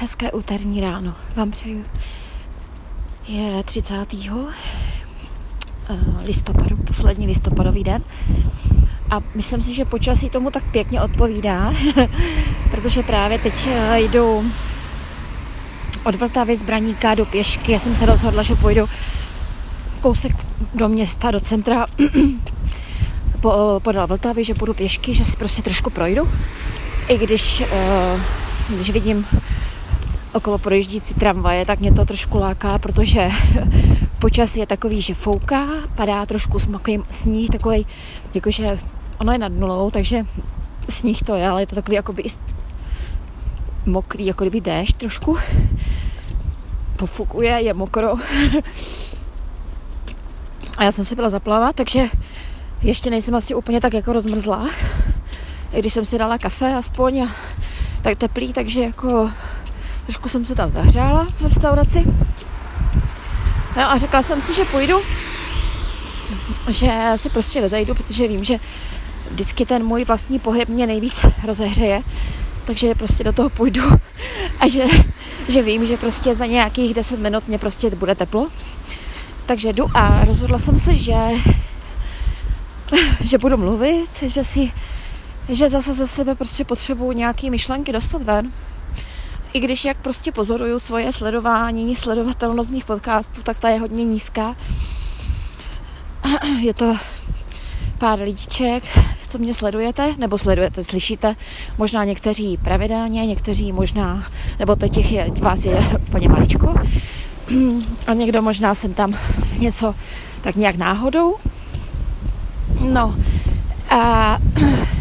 [0.00, 1.84] Hezké úterní ráno vám přeju.
[3.28, 4.06] Je 30.
[5.90, 8.02] Eh, listopadu, poslední listopadový den.
[9.10, 11.74] A myslím si, že počasí tomu tak pěkně odpovídá,
[12.70, 14.52] protože právě teď eh, jdu
[16.04, 17.72] od Vltavy z Braníka do pěšky.
[17.72, 18.88] Já jsem se rozhodla, že půjdu
[20.00, 20.32] kousek
[20.74, 21.86] do města, do centra
[23.40, 26.30] po, podal Vltavy, že půjdu pěšky, že si prostě trošku projdu.
[27.08, 27.62] I když,
[28.68, 29.26] když vidím
[30.38, 33.28] okolo projíždící tramvaje, tak mě to trošku láká, protože
[34.18, 37.86] počasí je takový, že fouká, padá trošku smaký sníh, takový,
[38.34, 38.78] jakože
[39.18, 40.24] ono je nad nulou, takže
[40.88, 42.22] sníh to je, ale je to takový jakoby
[43.86, 45.36] mokrý, jako kdyby déšť trošku.
[46.96, 48.14] Pofukuje, je mokro.
[50.78, 52.04] A já jsem si byla zaplavat, takže
[52.82, 54.68] ještě nejsem asi úplně tak jako rozmrzlá.
[55.72, 57.28] I když jsem si dala kafe aspoň a
[58.02, 59.30] tak teplý, takže jako
[60.08, 62.04] trošku jsem se tam zahřála v restauraci.
[63.76, 65.00] No a řekla jsem si, že půjdu,
[66.68, 68.58] že se prostě rozejdu, protože vím, že
[69.30, 72.02] vždycky ten můj vlastní pohyb mě nejvíc rozehřeje,
[72.64, 73.82] takže prostě do toho půjdu
[74.60, 74.84] a že,
[75.48, 78.48] že vím, že prostě za nějakých 10 minut mě prostě bude teplo.
[79.46, 81.14] Takže jdu a rozhodla jsem se, že
[83.20, 84.72] že budu mluvit, že si
[85.48, 88.52] že zase za sebe prostě potřebuju nějaké myšlenky dostat ven.
[89.58, 94.56] I když jak prostě pozoruju svoje sledování, sledovatelnost mých podcastů, tak ta je hodně nízká.
[96.60, 96.96] Je to
[97.98, 98.84] pár lidíček,
[99.28, 101.36] co mě sledujete, nebo sledujete, slyšíte,
[101.78, 104.24] možná někteří pravidelně, někteří možná,
[104.58, 105.78] nebo teď těch je, vás je
[106.08, 106.74] úplně maličko.
[108.06, 109.14] A někdo možná jsem tam
[109.58, 109.94] něco
[110.40, 111.36] tak nějak náhodou.
[112.92, 113.14] No
[113.90, 114.38] a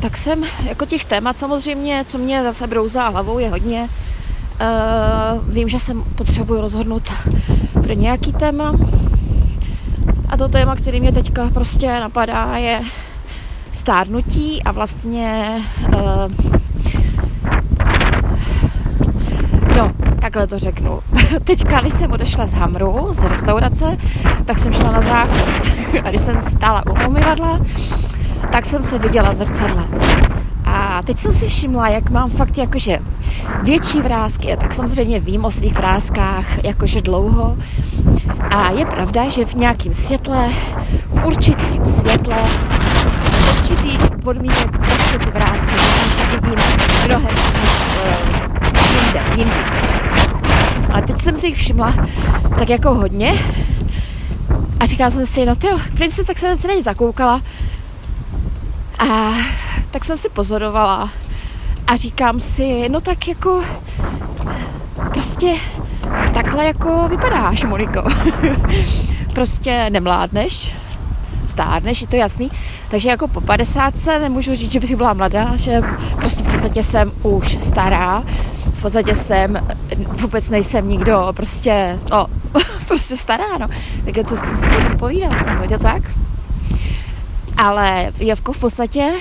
[0.00, 3.88] tak jsem, jako těch témat samozřejmě, co mě zase brouzá hlavou, je hodně.
[4.60, 7.12] Uh, vím, že jsem potřebuji rozhodnout
[7.72, 8.72] pro nějaký téma.
[10.28, 12.82] A to téma, který mě teďka prostě napadá, je
[13.72, 15.56] stárnutí a vlastně
[15.94, 16.32] uh,
[19.76, 21.00] no, takhle to řeknu.
[21.44, 23.98] Teďka, když jsem odešla z Hamru, z restaurace,
[24.44, 25.72] tak jsem šla na záchod.
[26.04, 27.60] A když jsem stála u umyvadla,
[28.52, 29.88] tak jsem se viděla v zrcadle.
[30.64, 32.98] A teď jsem si všimla, jak mám fakt jakože
[33.62, 37.56] větší vrázky, tak samozřejmě vím o svých vrázkách jakože dlouho.
[38.50, 40.48] A je pravda, že v nějakém světle,
[41.10, 42.38] v určitém světle,
[43.30, 45.74] z určitých podmínek prostě ty vrázky
[46.30, 46.60] vidím,
[47.06, 49.60] mnohem víc než uh, jinde, jindy.
[50.92, 51.94] A teď jsem si jich všimla
[52.58, 53.32] tak jako hodně
[54.80, 57.42] a říkala jsem si, no ty, prince, tak jsem se na ně zakoukala
[58.98, 59.32] a
[59.90, 61.10] tak jsem si pozorovala
[61.86, 63.62] a říkám si, no tak jako
[65.12, 65.54] prostě
[66.34, 68.02] takhle jako vypadáš, Moniko.
[69.34, 70.74] prostě nemládneš,
[71.46, 72.50] stárneš, je to jasný.
[72.90, 75.82] Takže jako po 50 nemůžu říct, že bych byla mladá, že
[76.16, 78.24] prostě v podstatě jsem už stará.
[78.74, 79.58] V podstatě jsem,
[79.96, 82.26] vůbec nejsem nikdo, prostě, no,
[82.88, 83.68] prostě stará, no.
[84.04, 86.02] Tak co, co si budeme povídat, je to tak?
[87.56, 89.12] Ale Javko v podstatě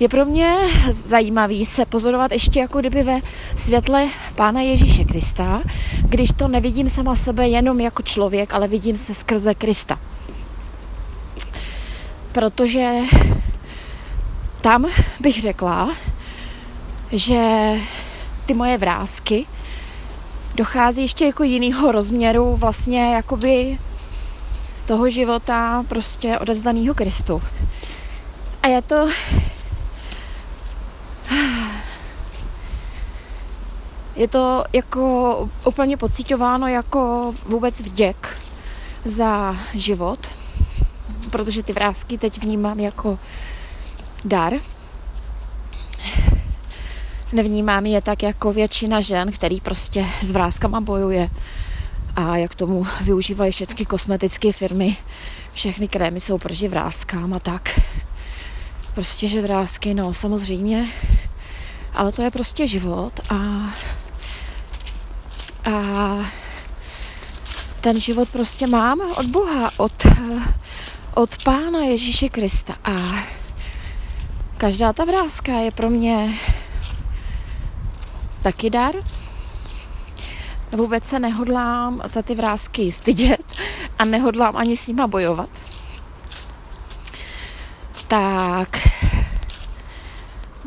[0.00, 0.56] je pro mě
[0.92, 3.20] zajímavý se pozorovat ještě jako kdyby ve
[3.56, 5.62] světle Pána Ježíše Krista,
[6.02, 9.98] když to nevidím sama sebe jenom jako člověk, ale vidím se skrze Krista.
[12.32, 12.92] Protože
[14.60, 14.86] tam
[15.20, 15.96] bych řekla,
[17.12, 17.72] že
[18.46, 19.46] ty moje vrázky
[20.54, 23.78] dochází ještě jako jinýho rozměru vlastně jakoby
[24.92, 27.42] toho života prostě odevzdaného Kristu.
[28.62, 29.08] A je to
[34.16, 38.38] je to jako úplně pocitováno jako vůbec vděk
[39.04, 40.18] za život,
[41.30, 43.18] protože ty vrázky teď vnímám jako
[44.24, 44.52] dar.
[47.32, 51.30] Nevnímám je tak jako většina žen, který prostě s vrázkama bojuje
[52.16, 54.96] a jak tomu využívají všechny kosmetické firmy.
[55.52, 57.80] Všechny krémy jsou proti vrázkám a tak.
[58.94, 60.86] Prostě, že vrázky, no samozřejmě,
[61.94, 63.70] ale to je prostě život a
[65.64, 66.16] a
[67.80, 70.06] ten život prostě mám od Boha, od,
[71.14, 72.92] od Pána Ježíše Krista a
[74.56, 76.34] každá ta vrázka je pro mě
[78.42, 78.94] taky dar,
[80.72, 83.40] vůbec se nehodlám za ty vrázky stydět
[83.98, 85.48] a nehodlám ani s nima bojovat.
[88.08, 88.88] Tak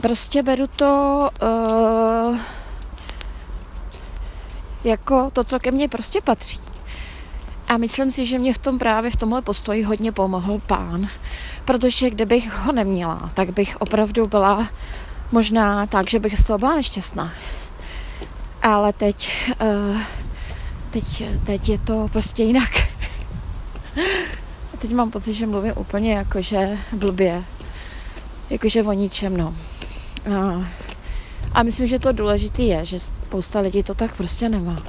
[0.00, 2.38] prostě beru to uh,
[4.84, 6.60] jako to, co ke mně prostě patří.
[7.68, 11.08] A myslím si, že mě v tom právě v tomhle postoji hodně pomohl pán,
[11.64, 14.68] protože kdybych ho neměla, tak bych opravdu byla
[15.32, 17.32] možná tak, že bych z toho byla nešťastná.
[18.64, 19.30] Ale teď,
[19.62, 20.00] uh,
[20.90, 22.70] teď, teď je to prostě jinak.
[24.74, 27.44] A teď mám pocit, že mluvím úplně jakože blbě,
[28.50, 29.54] jakože o ničem, no.
[30.36, 30.64] A,
[31.52, 34.82] a myslím, že to důležité je, že spousta lidí to tak prostě nemá.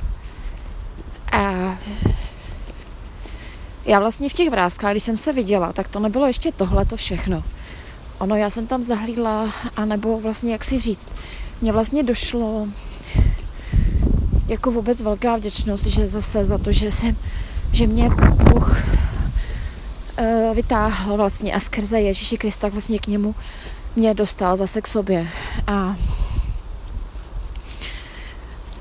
[1.31, 1.77] A
[3.85, 6.95] já vlastně v těch vrázkách, když jsem se viděla, tak to nebylo ještě tohle to
[6.95, 7.43] všechno.
[8.17, 11.09] Ono, já jsem tam zahlídla, anebo vlastně, jak si říct,
[11.61, 12.67] mně vlastně došlo
[14.47, 17.15] jako vůbec velká vděčnost, že zase za to, že jsem,
[17.71, 18.85] že mě Bůh
[20.19, 23.35] uh, vytáhl vlastně a skrze Ježíši Krista vlastně k němu
[23.95, 25.27] mě dostal zase k sobě.
[25.67, 25.95] A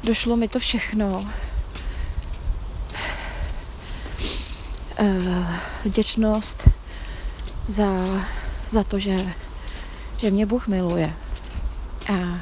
[0.04, 1.26] došlo mi to všechno.
[5.00, 5.46] Uh,
[5.84, 6.68] vděčnost
[7.66, 7.90] za,
[8.70, 9.26] za to, že,
[10.16, 11.12] že mě Bůh miluje.
[12.12, 12.40] A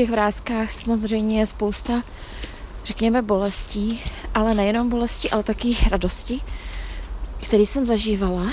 [0.00, 2.02] těch vrázkách samozřejmě je spousta,
[2.84, 4.00] řekněme, bolestí,
[4.34, 6.40] ale nejenom bolesti, ale taky radosti,
[7.42, 8.46] který jsem zažívala.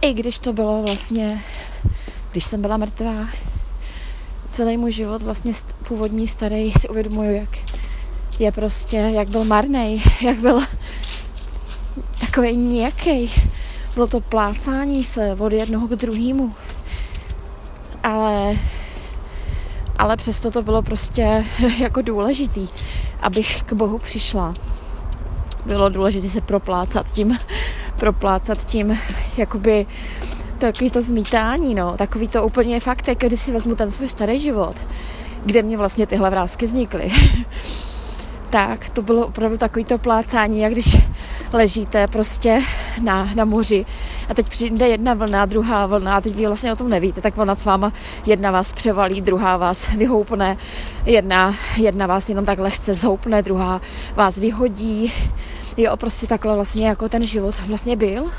[0.00, 1.44] I když to bylo vlastně,
[2.32, 3.28] když jsem byla mrtvá,
[4.48, 5.52] celý můj život vlastně
[5.88, 7.58] původní starý si uvědomuju, jak
[8.38, 10.60] je prostě, jak byl marný, jak byl
[12.20, 13.32] takový nějaký.
[13.94, 16.54] Bylo to plácání se od jednoho k druhému.
[18.02, 18.56] Ale,
[20.00, 21.44] ale přesto to bylo prostě
[21.78, 22.68] jako důležitý,
[23.20, 24.54] abych k Bohu přišla.
[25.66, 27.38] Bylo důležité se proplácat tím,
[27.98, 28.98] proplácat tím,
[29.36, 29.86] jakoby
[30.58, 34.40] takový to zmítání, no, takový to úplně fakt, jako když si vezmu ten svůj starý
[34.40, 34.76] život,
[35.44, 37.12] kde mě vlastně tyhle vrázky vznikly,
[38.50, 40.96] tak to bylo opravdu takový to plácání, jak když
[41.52, 42.62] ležíte prostě
[43.02, 43.86] na, na moři
[44.28, 47.38] a teď přijde jedna vlna, druhá vlna a teď vy vlastně o tom nevíte, tak
[47.38, 47.92] ona s váma
[48.26, 50.56] jedna vás převalí, druhá vás vyhoupne,
[51.06, 53.80] jedna, jedna vás jenom tak lehce zhoupne, druhá
[54.14, 55.12] vás vyhodí.
[55.76, 58.30] Jo, prostě takhle vlastně jako ten život vlastně byl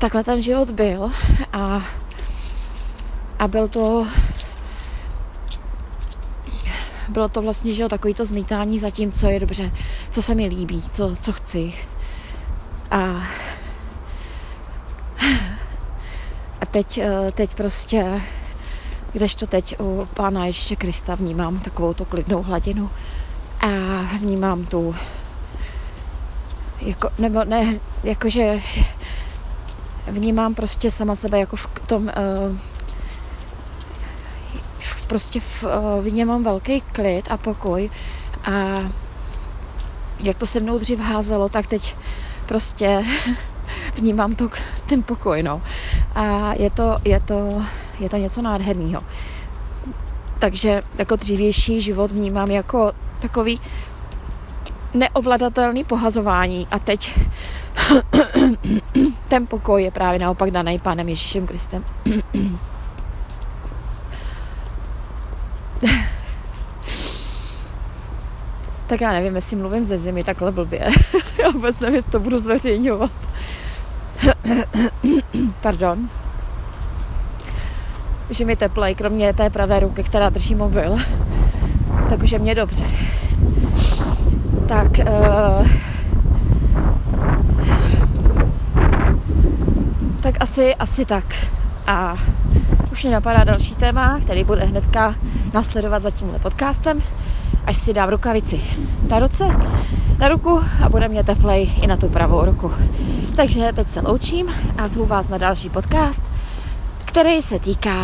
[0.00, 1.12] takhle ten život byl
[1.52, 1.82] a,
[3.38, 4.06] a byl to
[7.08, 9.70] bylo to vlastně, že jo, takový to zmítání za tím, co je dobře,
[10.10, 11.72] co se mi líbí, co, co chci.
[12.90, 13.22] A,
[16.60, 18.20] a teď, eh, teď prostě,
[19.12, 22.90] kdežto teď u Pána Ježíše Krista vnímám takovou tu klidnou hladinu
[23.60, 23.66] a
[24.20, 24.94] vnímám tu
[26.80, 28.60] jako, nebo ne, jakože
[30.06, 32.56] vnímám prostě sama sebe jako v tom uh,
[35.06, 35.70] prostě v, uh,
[36.04, 37.90] vnímám velký klid a pokoj
[38.44, 38.50] a
[40.20, 41.96] jak to se mnou dřív házelo, tak teď
[42.50, 43.04] prostě
[43.94, 44.48] vnímám to,
[44.86, 45.62] ten pokoj, no.
[46.14, 47.62] A je to, je to,
[48.00, 49.02] je to něco nádherného.
[50.38, 53.60] Takže jako dřívější život vnímám jako takový
[54.94, 57.18] neovladatelný pohazování a teď
[59.28, 61.84] ten pokoj je právě naopak daný Pánem Ježíšem Kristem.
[68.90, 70.88] Tak já nevím, jestli mluvím ze zimy takhle blbě.
[71.42, 73.10] já vůbec nevím, to budu zveřejňovat.
[75.60, 76.08] Pardon.
[78.30, 80.96] Že mi teplej, kromě té pravé ruky, která drží mobil.
[82.08, 82.84] Takže mě dobře.
[84.68, 85.68] Tak uh,
[90.22, 91.24] Tak asi, asi tak.
[91.86, 92.16] A
[92.92, 95.14] už mě napadá další téma, který bude hnedka
[95.54, 97.02] následovat za tímhle podcastem,
[97.70, 98.58] až si dám rukavici
[99.08, 99.46] na ruce,
[100.18, 102.72] na ruku a bude mě teplej i na tu pravou ruku.
[103.36, 106.22] Takže teď se loučím a zvu vás na další podcast,
[107.04, 107.96] který se týká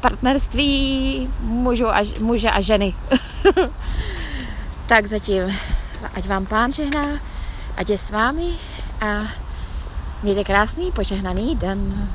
[0.00, 2.94] partnerství mužu a, muže a ženy.
[4.86, 5.42] tak zatím,
[6.14, 7.06] ať vám pán žehná,
[7.76, 8.50] ať je s vámi
[9.00, 9.06] a
[10.22, 12.08] Mějte krásný, požehnaný den.